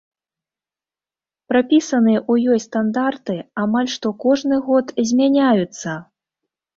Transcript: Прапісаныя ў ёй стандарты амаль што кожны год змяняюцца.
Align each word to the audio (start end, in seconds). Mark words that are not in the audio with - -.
Прапісаныя 1.49 2.17
ў 2.31 2.55
ёй 2.55 2.59
стандарты 2.65 3.35
амаль 3.65 3.89
што 3.97 4.07
кожны 4.23 4.55
год 4.71 4.85
змяняюцца. 5.11 5.91